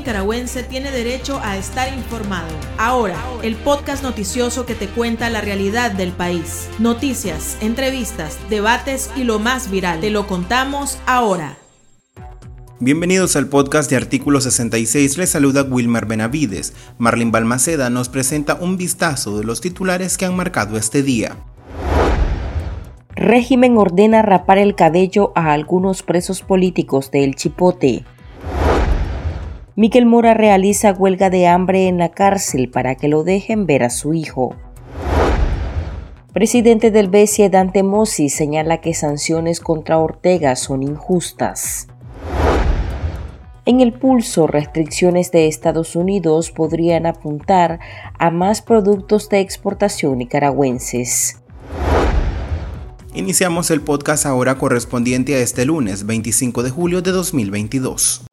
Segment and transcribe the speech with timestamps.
[0.00, 2.48] nicaragüense tiene derecho a estar informado.
[2.78, 6.70] Ahora, el podcast noticioso que te cuenta la realidad del país.
[6.78, 10.00] Noticias, entrevistas, debates y lo más viral.
[10.00, 11.58] Te lo contamos ahora.
[12.78, 16.72] Bienvenidos al podcast de Artículo 66, les saluda Wilmer Benavides.
[16.96, 21.36] Marlene Balmaceda nos presenta un vistazo de los titulares que han marcado este día.
[23.14, 28.06] Régimen ordena rapar el cabello a algunos presos políticos del Chipote.
[29.76, 33.90] Miquel Mora realiza huelga de hambre en la cárcel para que lo dejen ver a
[33.90, 34.56] su hijo.
[36.32, 41.88] Presidente del BCE Dante Mossi señala que sanciones contra Ortega son injustas.
[43.66, 47.78] En el pulso, restricciones de Estados Unidos podrían apuntar
[48.18, 51.40] a más productos de exportación nicaragüenses.
[53.14, 58.29] Iniciamos el podcast ahora correspondiente a este lunes 25 de julio de 2022.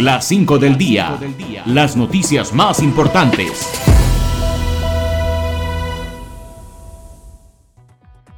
[0.00, 1.20] Las 5 del día.
[1.66, 3.70] Las noticias más importantes.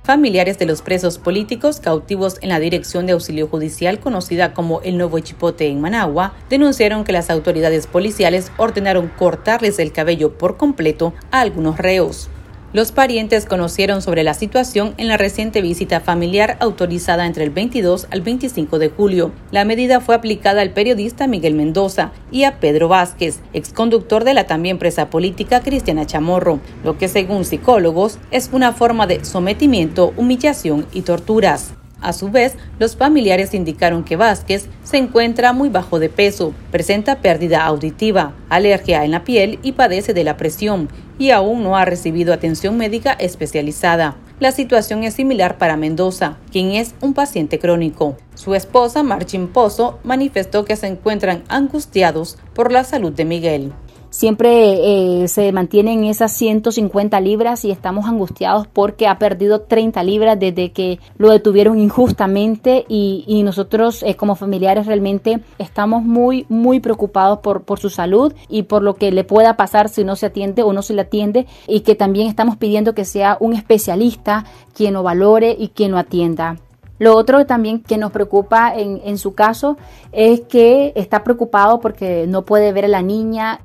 [0.03, 4.98] Familiares de los presos políticos cautivos en la Dirección de Auxilio Judicial, conocida como el
[4.98, 11.15] Nuevo Chipote en Managua, denunciaron que las autoridades policiales ordenaron cortarles el cabello por completo
[11.31, 12.28] a algunos reos.
[12.73, 18.06] Los parientes conocieron sobre la situación en la reciente visita familiar autorizada entre el 22
[18.11, 19.31] al 25 de julio.
[19.51, 24.47] La medida fue aplicada al periodista Miguel Mendoza y a Pedro Vázquez, exconductor de la
[24.47, 30.87] también presa política Cristiana Chamorro, lo que según psicólogos es una forma de sometimiento, humillación
[30.95, 31.75] y torturas.
[32.03, 37.20] A su vez, los familiares indicaron que Vázquez se encuentra muy bajo de peso, presenta
[37.20, 41.84] pérdida auditiva, alergia en la piel y padece de la presión, y aún no ha
[41.84, 44.17] recibido atención médica especializada.
[44.41, 48.16] La situación es similar para Mendoza, quien es un paciente crónico.
[48.34, 53.72] Su esposa, Marchin Pozo, manifestó que se encuentran angustiados por la salud de Miguel
[54.13, 60.03] siempre eh, se mantiene en esas 150 libras y estamos angustiados porque ha perdido 30
[60.05, 66.78] libras desde que lo detuvieron injustamente y, nosotros eh, como familiares realmente estamos muy muy
[66.78, 70.62] preocupados por, su salud y por lo que le pueda pasar si no se atiende
[70.62, 74.45] o no se le atiende y que también estamos pidiendo que sea un especialista
[74.77, 76.59] quien lo valore y quien lo atienda.
[76.99, 79.77] Lo otro también que nos preocupa en, su caso
[80.12, 83.61] es que está preocupado porque no puede ver a la niña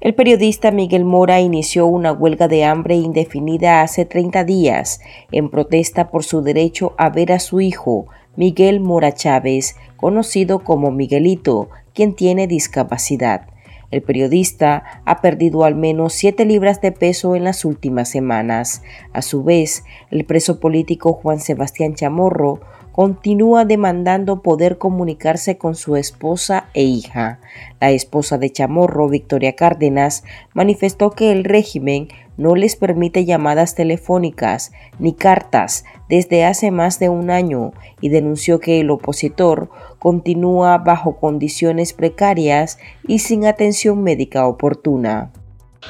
[0.00, 5.00] el periodista Miguel Mora inició una huelga de hambre indefinida hace 30 días
[5.30, 10.90] en protesta por su derecho a ver a su hijo, Miguel Mora Chávez, conocido como
[10.90, 13.48] Miguelito, quien tiene discapacidad.
[13.90, 18.82] El periodista ha perdido al menos 7 libras de peso en las últimas semanas.
[19.12, 22.60] A su vez, el preso político Juan Sebastián Chamorro
[22.92, 27.40] continúa demandando poder comunicarse con su esposa e hija.
[27.80, 30.24] La esposa de Chamorro, Victoria Cárdenas,
[30.54, 37.10] manifestó que el régimen no les permite llamadas telefónicas ni cartas desde hace más de
[37.10, 44.46] un año y denunció que el opositor continúa bajo condiciones precarias y sin atención médica
[44.46, 45.32] oportuna.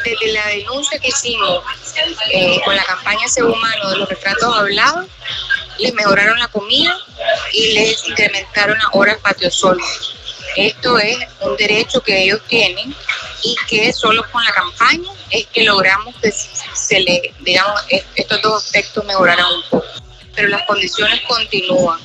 [0.05, 1.62] Desde la denuncia que hicimos
[2.33, 5.09] eh, con la campaña Ser Humano de los retratos hablados,
[5.81, 6.97] les mejoraron la comida
[7.53, 9.79] y les incrementaron las horas patio sol.
[10.57, 12.95] Esto es un derecho que ellos tienen
[13.43, 17.81] y que solo con la campaña es que logramos que se le, digamos,
[18.15, 19.87] estos dos aspectos mejoraran un poco.
[20.35, 22.01] Pero las condiciones continúan.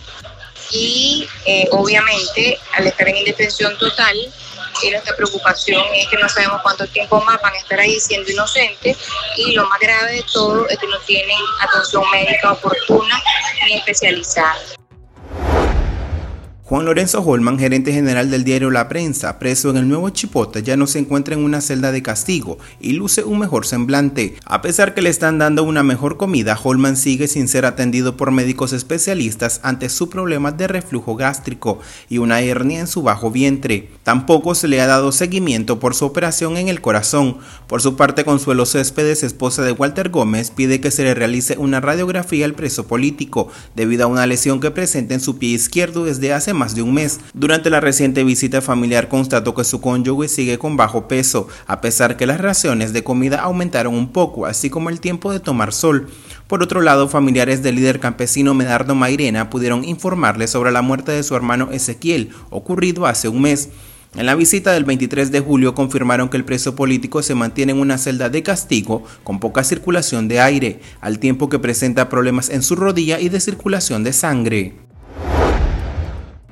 [0.71, 4.15] Y eh, obviamente, al estar en indefensión total,
[4.81, 8.29] y nuestra preocupación es que no sabemos cuánto tiempo más van a estar ahí siendo
[8.31, 8.97] inocentes
[9.37, 13.21] y lo más grave de todo es que no tienen atención médica oportuna
[13.65, 14.74] ni especializada.
[16.67, 20.75] Juan Lorenzo Holman, gerente general del diario La Prensa, preso en el nuevo Chipote, ya
[20.75, 24.33] no se encuentra en una celda de castigo y luce un mejor semblante.
[24.45, 28.31] A pesar que le están dando una mejor comida, Holman sigue sin ser atendido por
[28.31, 33.91] médicos especialistas ante su problema de reflujo gástrico y una hernia en su bajo vientre.
[34.01, 37.37] Tampoco se le ha dado seguimiento por su operación en el corazón.
[37.67, 41.79] Por su parte, Consuelo Céspedes, esposa de Walter Gómez, pide que se le realice una
[41.79, 46.33] radiografía al preso político debido a una lesión que presenta en su pie izquierdo desde
[46.33, 47.19] hace más de un mes.
[47.35, 52.17] Durante la reciente visita familiar constató que su cónyuge sigue con bajo peso, a pesar
[52.17, 56.07] que las raciones de comida aumentaron un poco, así como el tiempo de tomar sol.
[56.47, 61.23] Por otro lado, familiares del líder campesino Medardo Mairena pudieron informarle sobre la muerte de
[61.23, 63.69] su hermano Ezequiel, ocurrido hace un mes.
[64.15, 67.79] En la visita del 23 de julio confirmaron que el preso político se mantiene en
[67.79, 72.63] una celda de castigo con poca circulación de aire, al tiempo que presenta problemas en
[72.63, 74.75] su rodilla y de circulación de sangre.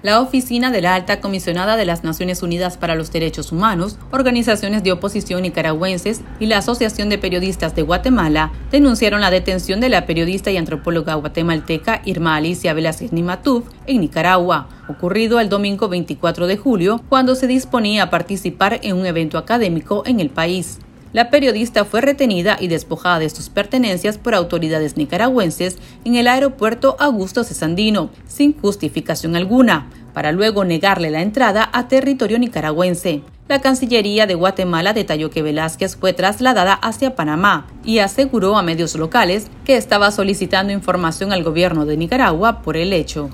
[0.03, 4.83] La Oficina de la Alta Comisionada de las Naciones Unidas para los Derechos Humanos, organizaciones
[4.83, 10.05] de oposición nicaragüenses y la Asociación de Periodistas de Guatemala denunciaron la detención de la
[10.05, 16.57] periodista y antropóloga guatemalteca Irma Alicia Velázquez Nimatuf en Nicaragua, ocurrido el domingo 24 de
[16.57, 20.79] julio, cuando se disponía a participar en un evento académico en el país.
[21.13, 26.95] La periodista fue retenida y despojada de sus pertenencias por autoridades nicaragüenses en el aeropuerto
[27.00, 33.21] Augusto Cesandino, sin justificación alguna, para luego negarle la entrada a territorio nicaragüense.
[33.48, 38.95] La Cancillería de Guatemala detalló que Velázquez fue trasladada hacia Panamá y aseguró a medios
[38.95, 43.30] locales que estaba solicitando información al gobierno de Nicaragua por el hecho.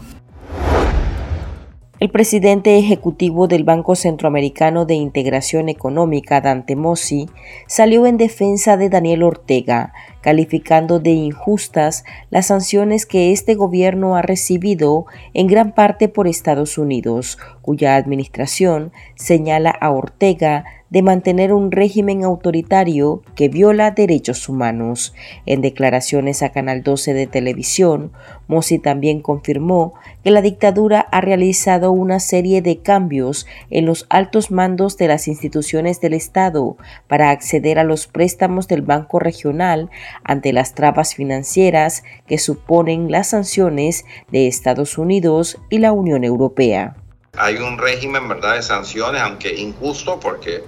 [2.00, 7.28] El presidente ejecutivo del Banco Centroamericano de Integración Económica, Dante Mossi,
[7.68, 9.92] salió en defensa de Daniel Ortega,
[10.22, 16.78] calificando de injustas las sanciones que este gobierno ha recibido en gran parte por Estados
[16.78, 25.14] Unidos, cuya administración señala a Ortega de mantener un régimen autoritario que viola derechos humanos.
[25.46, 28.12] En declaraciones a Canal 12 de televisión,
[28.48, 29.94] Mossi también confirmó
[30.24, 35.28] que la dictadura ha realizado una serie de cambios en los altos mandos de las
[35.28, 36.78] instituciones del Estado
[37.08, 39.90] para acceder a los préstamos del Banco Regional
[40.24, 46.96] ante las trabas financieras que suponen las sanciones de Estados Unidos y la Unión Europea
[47.38, 50.64] hay un régimen, ¿verdad?, de sanciones, aunque injusto, porque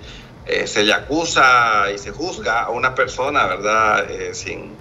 [0.46, 4.76] eh, se le acusa y se juzga a una persona, ¿verdad?, eh, sin,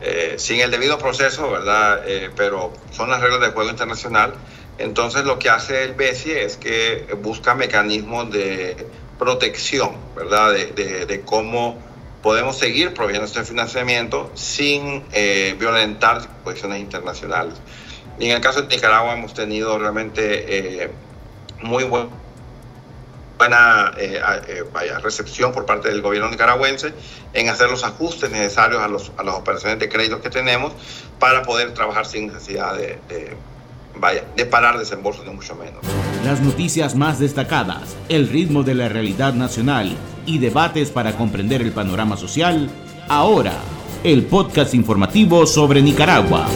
[0.00, 2.02] eh, sin el debido proceso, ¿verdad?,
[2.36, 4.34] pero son las reglas del juego internacional.
[4.78, 8.76] Entonces lo que hace el BESI es que busca mecanismos de
[9.18, 11.78] protección, ¿verdad?, de, de, cómo
[12.22, 15.04] podemos seguir proveyendo este financiamiento sin
[15.58, 17.54] violentar posiciones internacionales.
[18.18, 20.90] Y en el caso de Nicaragua hemos tenido realmente
[21.62, 21.84] muy
[23.42, 26.92] buena eh, eh, recepción por parte del gobierno nicaragüense
[27.32, 30.72] en hacer los ajustes necesarios a, los, a las operaciones de crédito que tenemos
[31.18, 32.98] para poder trabajar sin necesidad de,
[33.98, 35.80] vaya, de parar desembolsos, de mucho menos.
[36.24, 41.72] Las noticias más destacadas, el ritmo de la realidad nacional y debates para comprender el
[41.72, 42.70] panorama social,
[43.08, 43.54] ahora,
[44.04, 46.46] el podcast informativo sobre Nicaragua.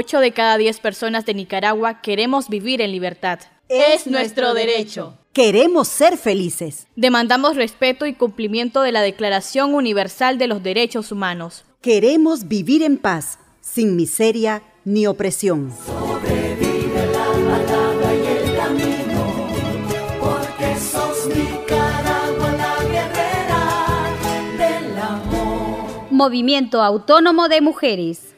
[0.00, 3.38] 8 de cada 10 personas de Nicaragua queremos vivir en libertad.
[3.68, 5.18] Es nuestro derecho.
[5.34, 6.86] Queremos ser felices.
[6.96, 11.66] Demandamos respeto y cumplimiento de la Declaración Universal de los Derechos Humanos.
[11.82, 15.70] Queremos vivir en paz, sin miseria ni opresión.
[15.84, 19.48] Sobrevive la palabra y el camino,
[20.18, 24.16] porque sos Nicaragua la guerrera
[24.56, 26.10] del amor.
[26.10, 28.29] Movimiento Autónomo de Mujeres.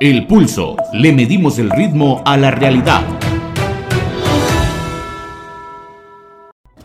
[0.00, 0.76] El pulso.
[0.92, 3.02] Le medimos el ritmo a la realidad.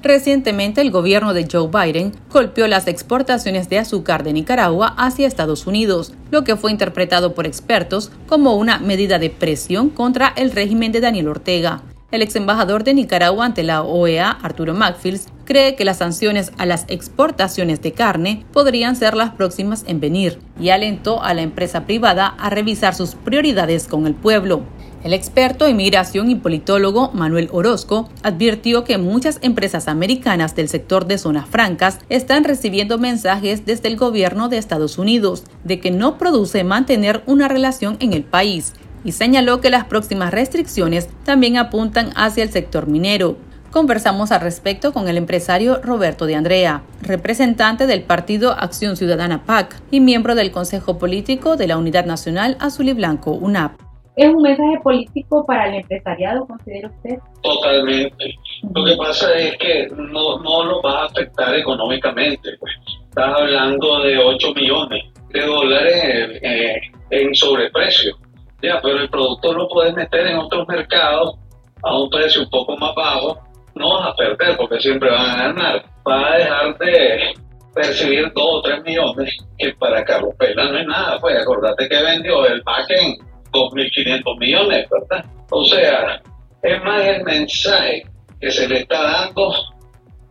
[0.03, 5.65] Recientemente el gobierno de Joe Biden golpeó las exportaciones de azúcar de Nicaragua hacia Estados
[5.65, 10.91] Unidos, lo que fue interpretado por expertos como una medida de presión contra el régimen
[10.91, 11.81] de Daniel Ortega.
[12.11, 16.65] El ex embajador de Nicaragua ante la OEA, Arturo Macfields, cree que las sanciones a
[16.65, 21.85] las exportaciones de carne podrían ser las próximas en venir y alentó a la empresa
[21.85, 24.63] privada a revisar sus prioridades con el pueblo.
[25.03, 31.05] El experto en migración y politólogo Manuel Orozco advirtió que muchas empresas americanas del sector
[31.05, 36.17] de zonas francas están recibiendo mensajes desde el gobierno de Estados Unidos de que no
[36.17, 42.09] produce mantener una relación en el país y señaló que las próximas restricciones también apuntan
[42.15, 43.37] hacia el sector minero.
[43.71, 49.79] Conversamos al respecto con el empresario Roberto de Andrea, representante del Partido Acción Ciudadana PAC
[49.91, 53.79] y miembro del Consejo Político de la Unidad Nacional Azul y Blanco UNAP.
[54.15, 57.19] ¿Es un mensaje político para el empresariado, considera usted?
[57.41, 58.33] Totalmente.
[58.73, 62.49] Lo que pasa es que no, no lo va a afectar económicamente.
[62.59, 62.73] Pues.
[63.07, 68.17] Estás hablando de 8 millones de dólares eh, en sobreprecio
[68.61, 71.35] ya, pero el producto lo puedes meter en otros mercados
[71.83, 73.39] a un precio un poco más bajo,
[73.75, 75.85] no vas a perder porque siempre van a ganar.
[76.03, 77.33] Vas a dejar de
[77.73, 81.19] percibir 2 o 3 millones, que para Carlos Pela no es nada.
[81.19, 83.15] Pues acordate que vendió el pack en
[83.51, 85.25] 2.500 millones, ¿verdad?
[85.51, 86.21] O sea,
[86.61, 88.05] es más el mensaje
[88.41, 89.53] que se le está dando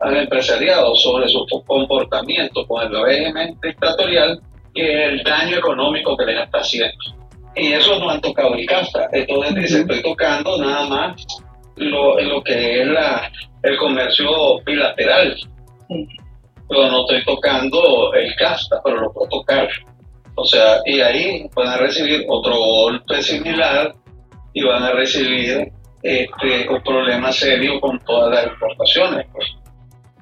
[0.00, 4.40] al empresariado sobre su comportamiento con el régimen dictatorial
[4.74, 7.17] que el daño económico que les está haciendo
[7.58, 9.08] y eso no han tocado el CAFTA.
[9.12, 11.26] Entonces dice, estoy tocando nada más
[11.76, 13.30] lo, lo que es la,
[13.62, 15.36] el comercio bilateral.
[15.88, 19.68] Pero no estoy tocando el CAFTA, pero lo puedo tocar.
[20.34, 23.92] O sea, y ahí van a recibir otro golpe similar
[24.52, 25.72] y van a recibir
[26.02, 29.48] este, un problema serio con todas las exportaciones, pues,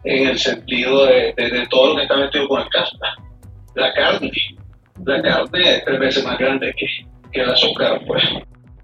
[0.04, 3.14] en el sentido de, de, todo lo que está metido con el casta.
[3.74, 4.30] La carne,
[5.04, 6.86] la carne es tres veces más grande que,
[7.32, 8.22] que el azúcar, pues.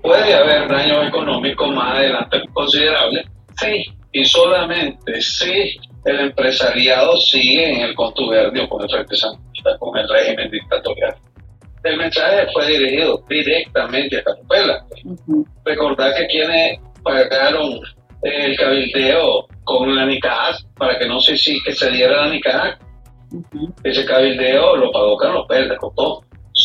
[0.00, 3.24] Puede haber daños económicos más adelante considerables,
[3.60, 9.06] sí, y solamente si el empresariado sigue en el contubernio con el
[9.78, 11.14] con el régimen dictatorial.
[11.84, 14.84] El mensaje fue dirigido directamente a Carupela.
[15.64, 17.80] Recordar que quienes pagaron
[18.22, 22.78] el cabildeo con la NICAC para que no si que se diera la NICAC,
[23.82, 26.22] ese cabildeo lo pagó Carlos Pérez, costó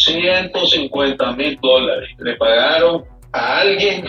[0.07, 2.09] 150 mil dólares.
[2.19, 4.05] Le pagaron a alguien,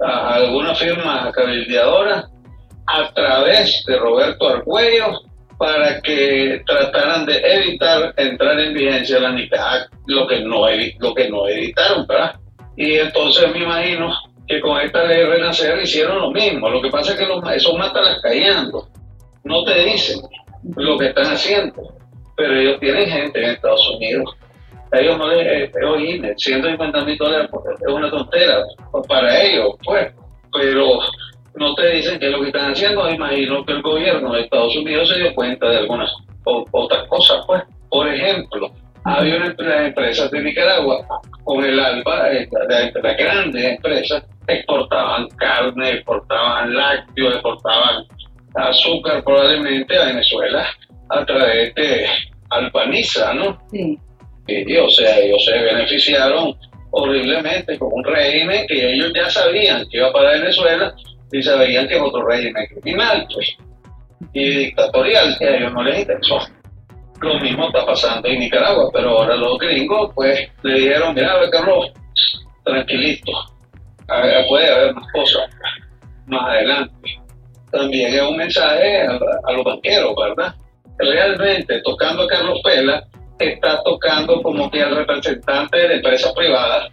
[0.00, 2.28] a alguna firma cabildeadora,
[2.86, 5.20] a través de Roberto Argüello
[5.58, 10.66] para que trataran de evitar entrar en vigencia la NICAC, lo que no,
[11.00, 12.36] lo que no evitaron, ¿verdad?
[12.76, 14.14] Y entonces me imagino
[14.46, 16.70] que con esta ley Renacer hicieron lo mismo.
[16.70, 18.88] Lo que pasa es que los, esos las callando.
[19.44, 20.20] No te dicen
[20.76, 21.94] lo que están haciendo,
[22.36, 24.36] pero ellos tienen gente en Estados Unidos.
[24.92, 28.62] Ellos no les, eh, oye, 150 mil dólares es una tontera
[29.06, 30.12] para ellos, pues,
[30.52, 31.00] pero
[31.56, 33.08] no te dicen qué es lo que están haciendo.
[33.10, 36.10] Imagino que el gobierno de Estados Unidos se dio cuenta de algunas
[36.44, 37.62] otras cosas, pues.
[37.90, 38.70] Por ejemplo,
[39.04, 41.04] había una empresa de Nicaragua
[41.44, 42.48] con el ALBA, eh,
[43.02, 48.04] las grandes empresas, exportaban carne, exportaban lácteos, exportaban
[48.54, 50.66] azúcar probablemente a Venezuela
[51.10, 52.06] a través de
[52.50, 53.58] Albaniza, ¿no?
[53.70, 53.98] Sí.
[54.48, 56.56] Y, o sea, ellos se beneficiaron
[56.90, 60.94] horriblemente con un régimen que ellos ya sabían que iba para Venezuela
[61.30, 63.56] y sabían que es otro régimen criminal, pues,
[64.32, 66.38] y dictatorial, que a ellos no les interesó.
[67.20, 71.92] Lo mismo está pasando en Nicaragua, pero ahora los gringos, pues, le dijeron, mira, Carlos,
[72.64, 73.32] tranquilito,
[74.48, 75.50] puede haber más cosas
[76.28, 77.20] más adelante.
[77.70, 80.54] También es un mensaje a, los banqueros, ¿verdad?
[80.98, 83.06] Realmente, tocando a Carlos Pela,
[83.38, 86.88] está tocando como que al representante de empresas privadas,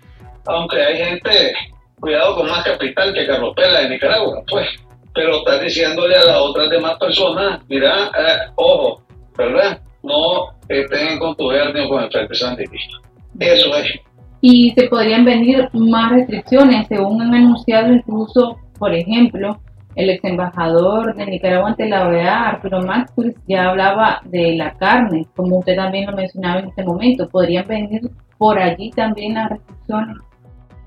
[0.46, 1.54] aunque hay gente,
[2.00, 4.68] cuidado con más capital que Carlos Pela de Nicaragua, pues,
[5.14, 9.02] pero está diciéndole a las otras demás personas, mira, eh, ojo,
[9.38, 9.80] ¿verdad?
[10.04, 12.98] No estén en contubernio con el Frente Sandinista.
[13.40, 14.00] Eso es
[14.48, 19.60] y se podrían venir más restricciones, según han anunciado incluso, por ejemplo,
[19.96, 25.25] el ex embajador de Nicaragua ante la OEA, Arturo Maxwell, ya hablaba de la carne,
[25.36, 27.30] como usted también lo mencionaba en este momento.
[27.30, 28.02] ¿Podrían venir
[28.38, 30.18] por allí también las restricciones?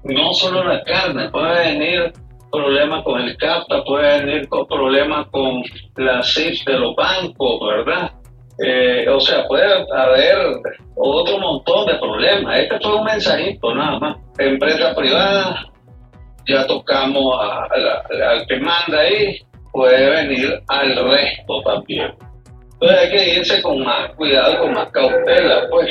[0.04, 2.12] No solo la carne, puede venir
[2.50, 5.62] problemas con el CAPTA, puede venir con problemas con
[5.96, 8.12] la CIF de los bancos, ¿verdad?
[8.64, 10.36] Eh, o sea, puede haber
[10.96, 12.58] otro montón de problemas.
[12.58, 14.16] Este fue un mensajito nada más.
[14.38, 15.66] Empresa privada,
[16.48, 19.40] ya tocamos al que manda ahí,
[19.72, 22.12] puede venir al resto también.
[22.72, 25.88] Entonces hay que irse con más cuidado, con más cautela, pues.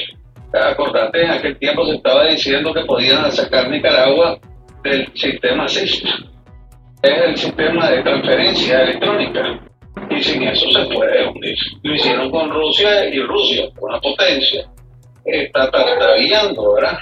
[0.53, 4.39] Acordate, en aquel tiempo se estaba diciendo que podían sacar Nicaragua
[4.83, 6.03] del sistema SIS.
[7.03, 9.59] Es el sistema de transferencia electrónica
[10.09, 11.55] y sin eso se puede hundir.
[11.83, 14.65] Lo hicieron con Rusia y Rusia, una potencia,
[15.25, 16.99] está tartabiando, ¿verdad?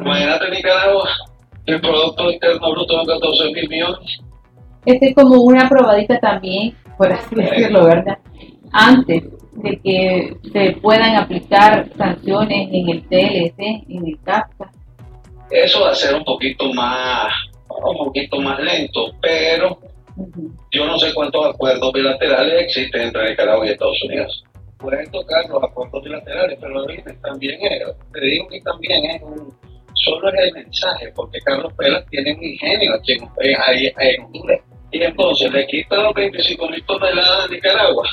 [0.00, 1.08] Imagínate Nicaragua,
[1.66, 4.18] el Producto Interno Bruto de 14 mil millones.
[4.84, 8.18] Este es como una probadita también, por así decirlo, ¿verdad?
[8.72, 14.70] Antes de que se puedan aplicar sanciones en el TLC, en el CAPTA.
[15.50, 17.32] Eso va a ser un poquito más,
[17.68, 19.78] un poquito más lento, pero
[20.70, 24.44] yo no sé cuántos acuerdos bilaterales existen entre Nicaragua y Estados Unidos.
[24.78, 26.84] Pueden tocar los acuerdos bilaterales, pero
[27.22, 29.48] también es, te digo que también es un,
[29.94, 34.60] solo es el mensaje, porque Carlos Pelas tiene un ingenio aquí en, en Honduras.
[34.92, 38.08] Y entonces le quitan los 25 mil toneladas a Nicaragua,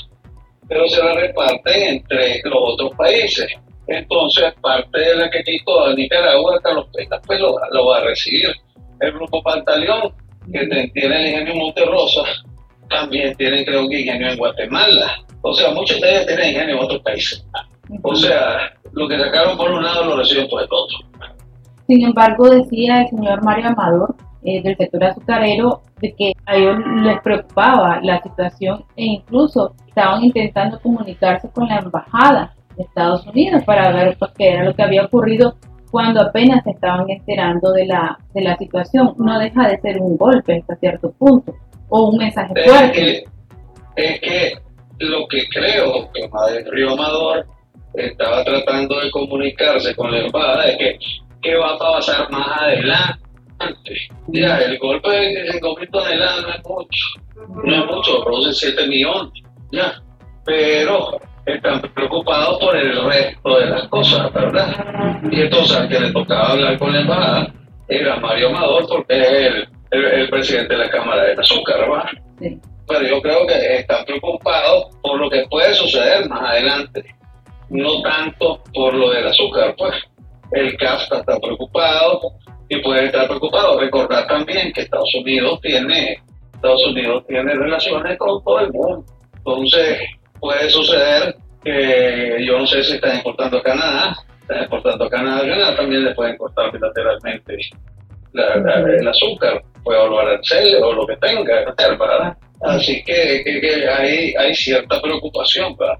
[0.68, 3.48] pero se la reparten entre los otros países.
[3.88, 8.50] Entonces, parte de la que quitó a Nicaragua, Carlos Pelas pues lo, va a recibir.
[9.00, 10.14] El grupo Pantaleón
[10.52, 12.24] que tiene el ingenio Monterrosa,
[12.90, 15.24] también tienen creo que ingenio en Guatemala.
[15.42, 17.46] O sea, muchos de ellos tienen ingenio en otros países.
[18.04, 20.98] O sea, lo que sacaron por un lado lo reciben por el otro.
[21.92, 26.78] Sin embargo, decía el señor Mario Amador, eh, del sector azucarero, de que a ellos
[27.04, 33.66] les preocupaba la situación e incluso estaban intentando comunicarse con la embajada de Estados Unidos
[33.66, 35.58] para ver pues, qué era lo que había ocurrido
[35.92, 39.14] cuando apenas se estaban enterando de la, de la situación.
[39.18, 41.54] No deja de ser un golpe hasta cierto punto
[41.90, 43.26] o un mensaje fuerte.
[43.98, 44.54] Es que,
[45.00, 47.46] lo que creo que Madre Río Amador
[47.96, 50.98] estaba tratando de comunicarse con la embajada de que
[51.42, 53.20] qué va a pasar más adelante.
[54.28, 57.06] Ya, el golpe de 5 mil toneladas no es mucho,
[57.64, 59.32] no es mucho, produce 7 millones,
[59.72, 60.02] ya,
[60.46, 65.22] pero están preocupados por el resto de las cosas, ¿verdad?
[65.32, 67.54] Y entonces al que le tocaba hablar con la embajada
[67.88, 72.58] era Mario Amador, porque es el, el, presidente de la Cámara de Azúcar, ¿verdad?
[72.88, 77.06] Pero yo creo que están preocupados por lo que puede suceder más adelante,
[77.70, 79.94] no tanto por lo del azúcar, pues.
[80.52, 82.22] El CAFTA está preocupado
[82.70, 83.80] y puede estar preocupado.
[83.80, 86.18] Recordar también que Estados Unidos tiene,
[86.54, 89.06] Estados Unidos tiene relaciones con todo el mundo.
[89.38, 90.00] Entonces,
[90.40, 95.42] puede suceder que yo no sé si están importando a Canadá, están exportando a Canadá,
[95.42, 97.58] Canadá también le pueden cortar bilateralmente
[98.34, 102.38] el azúcar, puede volver arancel o lo que tenga, ¿verdad?
[102.62, 105.98] Así que, hay cierta preocupación, ¿verdad?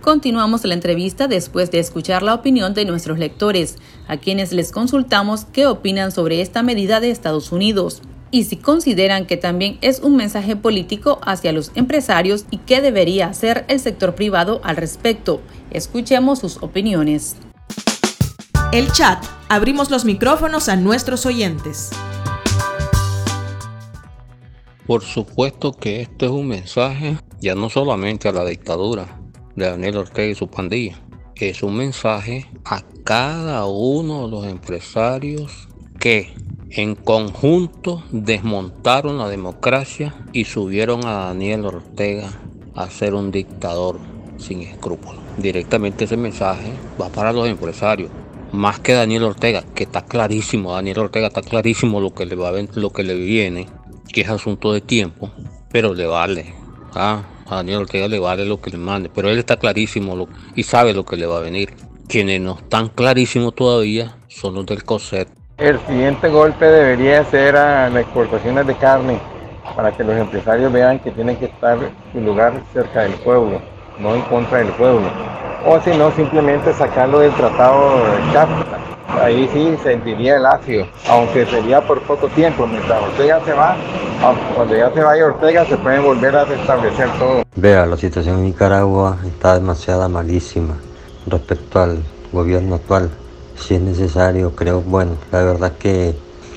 [0.00, 3.76] Continuamos la entrevista después de escuchar la opinión de nuestros lectores,
[4.06, 9.26] a quienes les consultamos qué opinan sobre esta medida de Estados Unidos y si consideran
[9.26, 14.14] que también es un mensaje político hacia los empresarios y qué debería hacer el sector
[14.14, 15.40] privado al respecto.
[15.70, 17.36] Escuchemos sus opiniones.
[18.72, 19.24] El chat.
[19.48, 21.90] Abrimos los micrófonos a nuestros oyentes.
[24.86, 29.20] Por supuesto que este es un mensaje ya no solamente a la dictadura,
[29.56, 30.98] de Daniel Ortega y su pandilla.
[31.34, 36.32] Es un mensaje a cada uno de los empresarios que
[36.70, 42.30] en conjunto desmontaron la democracia y subieron a Daniel Ortega
[42.74, 43.98] a ser un dictador
[44.38, 45.20] sin escrúpulos.
[45.38, 48.10] Directamente ese mensaje va para los empresarios,
[48.52, 52.52] más que Daniel Ortega, que está clarísimo, Daniel Ortega está clarísimo lo que le va
[52.52, 53.66] lo que le viene,
[54.12, 55.30] que es asunto de tiempo,
[55.70, 56.54] pero le vale.
[56.94, 57.22] ¿ah?
[57.48, 60.92] A Daniel Ortega le vale lo que le mande, pero él está clarísimo y sabe
[60.92, 61.74] lo que le va a venir.
[62.08, 65.28] Quienes no están clarísimos todavía son los del COSET.
[65.58, 69.18] El siguiente golpe debería ser a las exportaciones de carne,
[69.74, 71.78] para que los empresarios vean que tienen que estar
[72.12, 73.60] su lugar cerca del pueblo,
[73.98, 75.08] no en contra del pueblo.
[75.66, 81.46] O si no, simplemente sacarlo del tratado de CHAPTA ahí sí sentiría el ácido, aunque
[81.46, 83.76] sería por poco tiempo, mientras Ortega se va,
[84.54, 87.44] cuando ya se vaya Ortega se puede volver a restablecer todo.
[87.56, 90.74] Vea, la situación en Nicaragua está demasiado malísima
[91.26, 92.02] respecto al
[92.32, 93.10] gobierno actual.
[93.56, 96.14] Si es necesario, creo, bueno, la verdad que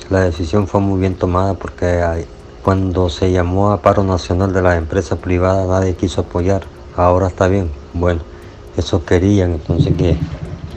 [0.10, 2.26] la decisión fue muy bien tomada porque
[2.64, 6.64] cuando se llamó a paro nacional de las empresas privadas nadie quiso apoyar.
[6.98, 8.22] Ahora está bien, bueno,
[8.76, 10.18] eso querían, entonces que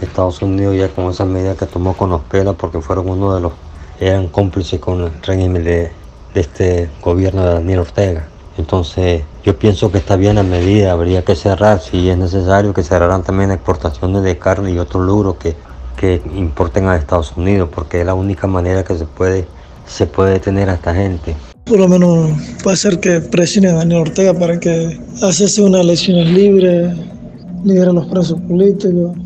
[0.05, 3.41] Estados Unidos ya con esa medida que tomó con los pelos porque fueron uno de
[3.41, 3.53] los,
[4.01, 5.93] eran cómplices con el régimen de,
[6.35, 8.27] este gobierno de Daniel Ortega.
[8.57, 12.83] Entonces yo pienso que está bien la medida, habría que cerrar, si es necesario, que
[12.83, 15.55] cerraran también exportaciones de carne y otros logros que,
[15.97, 19.47] que importen a Estados Unidos, porque es la única manera que se puede,
[19.87, 21.37] se puede detener a esta gente.
[21.65, 22.31] Por lo menos
[22.63, 26.97] puede ser que presione a Daniel Ortega para que hace unas elecciones libres,
[27.65, 29.17] libere los presos políticos,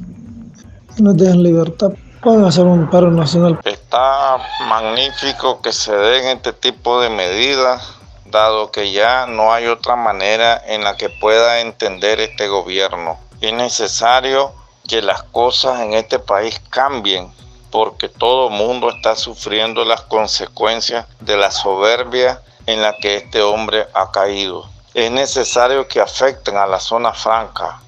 [0.99, 3.59] no dejen libertad, pueden hacer un paro nacional.
[3.65, 7.95] Está magnífico que se den este tipo de medidas,
[8.27, 13.19] dado que ya no hay otra manera en la que pueda entender este gobierno.
[13.41, 14.53] Es necesario
[14.89, 17.31] que las cosas en este país cambien
[17.71, 23.87] porque todo mundo está sufriendo las consecuencias de la soberbia en la que este hombre
[23.93, 24.69] ha caído.
[24.95, 27.81] Es necesario que afecten a la zona franca,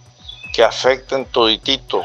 [0.53, 2.03] que afecten toditito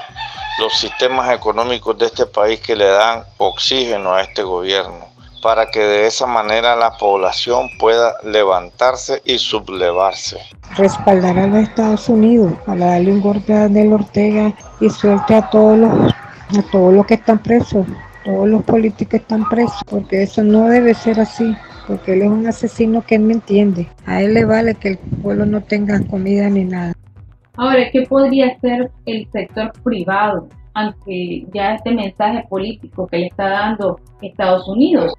[0.60, 5.08] los sistemas económicos de este país que le dan oxígeno a este gobierno,
[5.42, 10.38] para que de esa manera la población pueda levantarse y sublevarse.
[10.78, 15.50] Respaldar a los Estados Unidos para darle un golpe a Daniel Ortega y suelte a
[15.50, 17.86] todos los, a todos los que están presos,
[18.24, 21.56] todos los políticos están presos, porque eso no debe ser así
[21.88, 23.90] porque él es un asesino que él me entiende.
[24.06, 26.94] A él le vale que el pueblo no tenga comida ni nada.
[27.56, 33.50] Ahora, ¿qué podría hacer el sector privado ante ya este mensaje político que le está
[33.50, 35.14] dando Estados Unidos?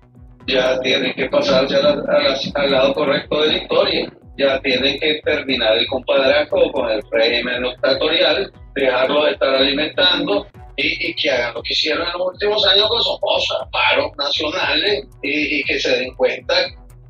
[0.46, 4.12] Ya tiene que pasarse al lado correcto de la historia.
[4.36, 10.44] Ya tiene que terminar el compadrazgo con el régimen dictatorial, dejarlo de estar alimentando
[10.76, 15.62] y, que hagan lo que hicieron en los últimos años con Somoza, paros nacionales y,
[15.62, 16.54] que se den cuenta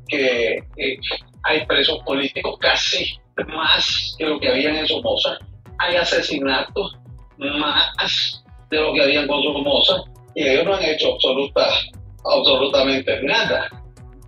[0.07, 0.59] que
[1.43, 5.37] hay presos políticos casi más que lo que había en Somoza.
[5.79, 6.95] Hay asesinatos
[7.37, 10.03] más de lo que había con Somoza
[10.35, 11.67] y ellos no han hecho absoluta,
[12.23, 13.69] absolutamente nada.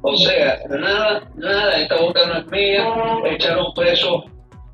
[0.02, 2.86] O sea, nada, nada, esta boca no es mía,
[3.26, 4.24] echaron preso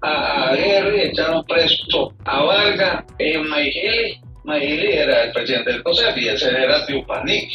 [0.02, 4.20] a, a echaron preso a Vargas en Maigili.
[4.44, 7.50] Maigili era el presidente del COSEP y ese era Tiupanik.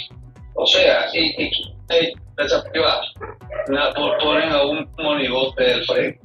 [0.54, 3.06] O sea, y, y, y empresas privadas
[4.20, 6.20] ponen a un monigote del frente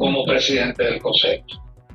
[0.00, 1.44] como presidente del COSEP.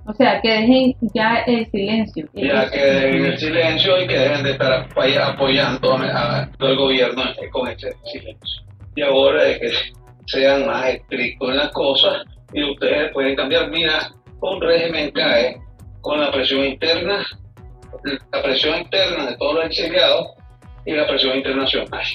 [0.05, 2.29] O sea, que dejen ya el silencio.
[2.35, 4.87] Ya que dejen el silencio y que dejen de estar
[5.23, 8.61] apoyando al gobierno con este silencio.
[8.95, 9.71] Y ahora de que
[10.27, 12.21] sean más estrictos en las cosas
[12.53, 13.71] y ustedes pueden cambiar.
[13.71, 15.57] Mira, un régimen cae
[16.01, 17.25] con la presión interna,
[18.31, 20.27] la presión interna de todos los exiliados
[20.85, 22.05] y la presión internacional.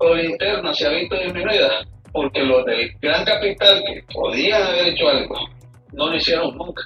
[0.00, 5.08] La interna se ha visto disminuida porque los del gran capital que podían haber hecho
[5.10, 5.36] algo,
[5.92, 6.82] no lo hicieron nunca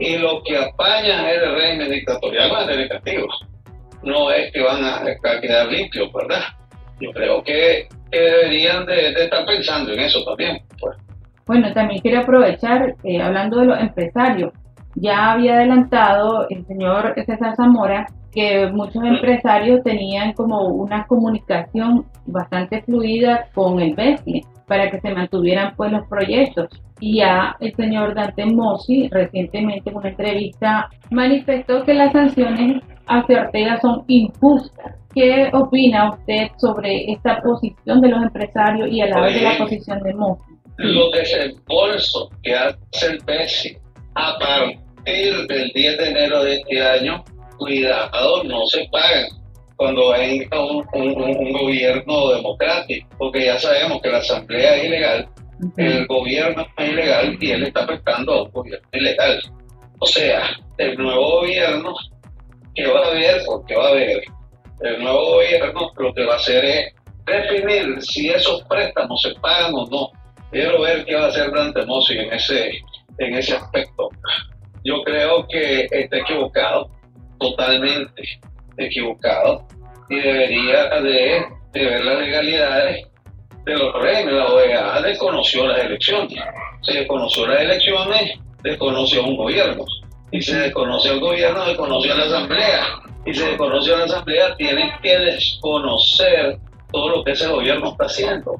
[0.00, 3.26] y lo que apañan es el régimen dictatorial van a tener castigo.
[4.02, 5.02] No es que van a,
[5.40, 6.42] quedar limpios, ¿verdad?
[7.00, 10.58] Yo creo que, deberían de, estar pensando en eso también.
[10.80, 10.96] Pues.
[11.46, 14.52] Bueno, también quiero aprovechar, eh, hablando de los empresarios,
[14.94, 22.82] ya había adelantado el señor César Zamora que muchos empresarios tenían como una comunicación bastante
[22.82, 26.68] fluida con el BESI para que se mantuvieran pues los proyectos.
[27.00, 33.42] Y ya el señor Dante Mossi recientemente en una entrevista manifestó que las sanciones hacia
[33.42, 34.94] Ortega son injustas.
[35.12, 39.58] ¿Qué opina usted sobre esta posición de los empresarios y a la vez de la
[39.58, 40.44] posición de Mossi?
[40.78, 41.10] Lo
[41.66, 43.76] bolso que hace el BESI
[44.14, 47.24] a partir del 10 de enero de este año
[47.60, 49.28] cuidado, no se pagan
[49.76, 55.28] cuando venga un, un, gobierno democrático, porque ya sabemos que la asamblea es ilegal,
[55.76, 59.40] el gobierno es ilegal y él está afectando a un gobierno ilegal.
[59.98, 60.42] O sea,
[60.76, 61.94] el nuevo gobierno
[62.74, 64.22] que va a haber, porque va a haber,
[64.82, 66.94] el nuevo gobierno lo que va a hacer es
[67.24, 70.10] definir si esos préstamos se pagan o no.
[70.50, 72.70] Quiero ver qué va a hacer Dante Mossi en ese,
[73.16, 74.10] en ese aspecto.
[74.84, 76.90] Yo creo que está equivocado
[77.40, 78.22] totalmente
[78.76, 79.66] equivocado
[80.08, 83.06] y debería de, ver las legalidades
[83.64, 84.34] de los regímenes.
[84.34, 86.38] La OEA desconoció las elecciones.
[86.82, 89.84] Se desconoció las elecciones, desconoció un gobierno.
[90.32, 92.86] Y se desconoce al gobierno, desconoció la asamblea.
[93.24, 96.58] Y se desconoce a la asamblea, tienen que desconocer
[96.92, 98.56] todo lo que ese gobierno está haciendo.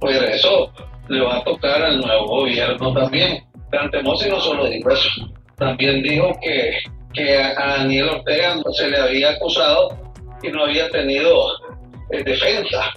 [0.00, 0.70] Pues eso
[1.08, 3.44] le va a tocar al nuevo gobierno también.
[3.70, 5.08] Dante Mossi no solo dijo eso,
[5.56, 6.78] también dijo que
[7.18, 9.88] que a, Daniel Ortega se le había acusado
[10.42, 11.48] y no había tenido
[12.10, 12.94] eh, defensa.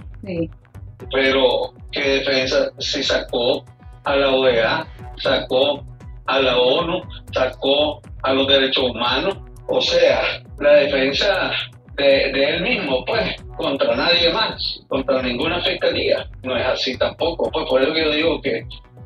[1.12, 3.66] Pero ¿qué defensa se sacó
[4.04, 5.84] a la OEA, sacó
[6.28, 7.02] a la ONU,
[7.34, 9.38] sacó a los derechos humanos?
[9.68, 10.22] O sea,
[10.60, 11.52] la defensa
[11.96, 16.30] de, él mismo, pues, contra nadie más, contra ninguna fiscalía.
[16.44, 17.50] No es así tampoco.
[17.52, 18.66] Pues por eso que yo digo que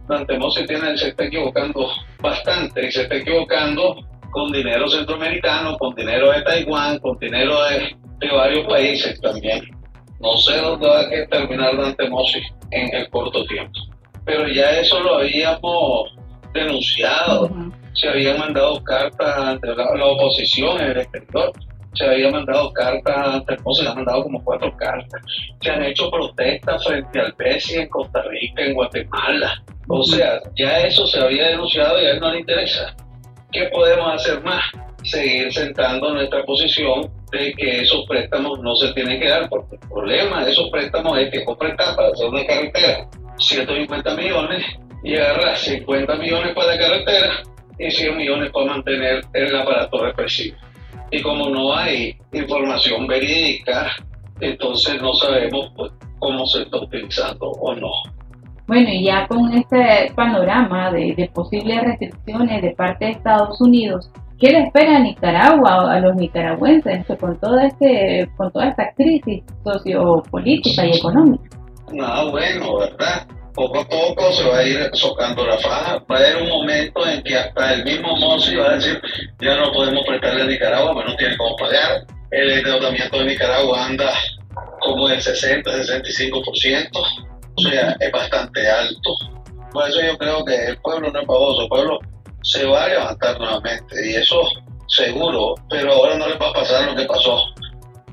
[0.10, 1.88] Dante tiene, se está equivocando
[2.22, 3.96] bastante y se está equivocando
[4.36, 7.96] con dinero centroamericano, con dinero de Taiwán, con dinero de,
[8.30, 9.64] varios países también.
[10.20, 13.80] No sé dónde va a terminar Dante Mossi en el corto tiempo.
[14.26, 16.14] Pero ya eso lo habíamos
[16.54, 17.50] denunciado.
[17.94, 21.54] Se habían mandado cartas ante la, oposición en el exterior.
[21.94, 25.22] Se habían mandado cartas ante Mossi, se han mandado como cuatro cartas.
[25.62, 29.64] Se han hecho protestas frente al PESI en Costa Rica, en Guatemala.
[29.88, 32.94] O sea, ya eso se había denunciado y a él no le interesa.
[33.56, 34.62] ¿Qué podemos hacer más?
[35.04, 39.88] Seguir sentando nuestra posición de que esos préstamos no se tienen que dar, porque el
[39.88, 44.66] problema de esos préstamos es que prestar para hacer una carretera 150 millones
[45.06, 47.44] y agarrar 50 millones para la carretera
[47.80, 50.58] y 100 millones para mantener el aparato represivo.
[51.12, 53.96] Y como no hay información verídica,
[54.42, 57.92] entonces no sabemos pues, cómo se está utilizando o no.
[58.68, 64.50] Bueno, y ya con este panorama de, posibles restricciones de parte de Estados Unidos, ¿qué
[64.52, 70.84] le espera a Nicaragua, a los nicaragüenses, con, todo este, con toda esta crisis sociopolítica
[70.86, 71.44] y económica?
[71.94, 73.28] No, bueno, ¿verdad?
[73.54, 76.04] Poco a poco se va a ir socando la faja.
[76.12, 79.00] Va a haber un momento en que hasta el mismo Mossi va a decir,
[79.40, 82.04] ya no podemos prestarle a Nicaragua, pero no tiene cómo pagar.
[82.32, 84.12] El endeudamiento de Nicaragua anda
[84.82, 89.18] como del 60-65% o sea, es bastante alto.
[89.72, 92.00] Por eso yo creo que el pueblo no es baboso, el pueblo
[92.44, 94.42] se va a levantar nuevamente y eso
[94.88, 97.44] seguro, pero ahora no le va a pasar lo que pasó,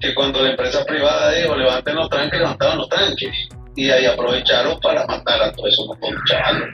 [0.00, 3.30] que cuando la empresa privada dijo levanten los tranques, levantaron los tranques
[3.76, 5.86] y ahí aprovecharon para matar a todos esos
[6.26, 6.68] chavales.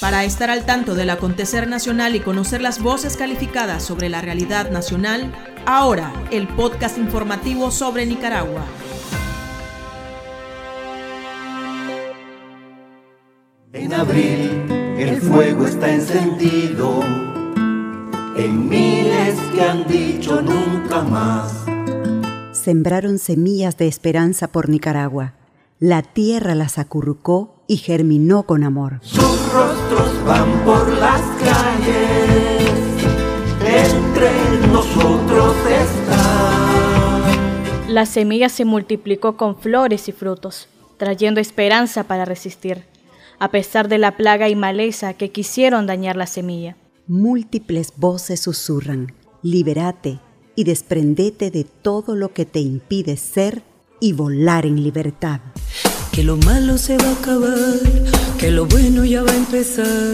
[0.00, 4.70] Para estar al tanto del acontecer nacional y conocer las voces calificadas sobre la realidad
[4.70, 5.32] nacional,
[5.66, 8.64] ahora el podcast informativo sobre Nicaragua.
[13.80, 14.66] En abril,
[14.98, 17.00] el fuego está encendido
[18.36, 21.64] en miles que han dicho nunca más.
[22.50, 25.34] Sembraron semillas de esperanza por Nicaragua.
[25.78, 28.98] La tierra las acurrucó y germinó con amor.
[29.02, 32.72] Sus rostros van por las calles,
[33.64, 34.32] entre
[34.72, 37.38] nosotros están.
[37.94, 42.82] La semilla se multiplicó con flores y frutos, trayendo esperanza para resistir,
[43.38, 46.76] a pesar de la plaga y maleza que quisieron dañar la semilla.
[47.06, 50.18] Múltiples voces susurran, liberate
[50.56, 53.62] y desprendete de todo lo que te impide ser
[54.00, 55.40] y volar en libertad.
[56.12, 57.78] Que lo malo se va a acabar,
[58.38, 60.12] que lo bueno ya va a empezar.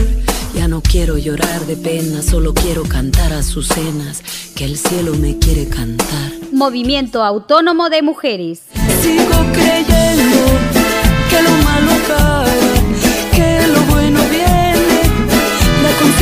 [0.55, 4.23] Ya no quiero llorar de pena, solo quiero cantar a sus cenas,
[4.55, 6.33] que el cielo me quiere cantar.
[6.53, 8.63] Movimiento Autónomo de Mujeres.
[9.03, 10.37] Sigo creyendo
[11.29, 12.34] que lo malo acaba,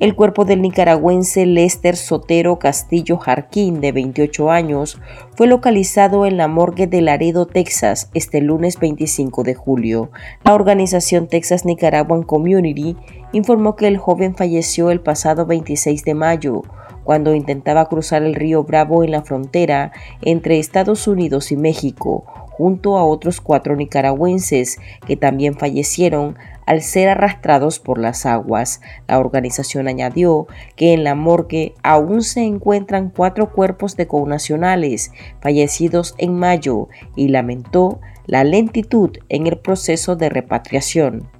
[0.00, 4.98] El cuerpo del nicaragüense Lester Sotero Castillo Jarquín, de 28 años,
[5.36, 10.10] fue localizado en la morgue de Laredo, Texas, este lunes 25 de julio.
[10.42, 12.96] La organización Texas Nicaraguan Community
[13.32, 16.62] informó que el joven falleció el pasado 26 de mayo,
[17.04, 22.24] cuando intentaba cruzar el río Bravo en la frontera entre Estados Unidos y México,
[22.60, 28.82] junto a otros cuatro nicaragüenses que también fallecieron al ser arrastrados por las aguas.
[29.08, 30.46] La organización añadió
[30.76, 37.28] que en la morgue aún se encuentran cuatro cuerpos de connacionales fallecidos en mayo y
[37.28, 41.39] lamentó la lentitud en el proceso de repatriación.